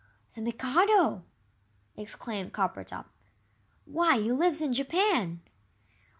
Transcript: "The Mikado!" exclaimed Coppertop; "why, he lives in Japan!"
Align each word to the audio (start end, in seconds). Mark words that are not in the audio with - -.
"The 0.33 0.41
Mikado!" 0.41 1.25
exclaimed 1.95 2.53
Coppertop; 2.53 3.05
"why, 3.85 4.19
he 4.19 4.31
lives 4.31 4.59
in 4.59 4.73
Japan!" 4.73 5.41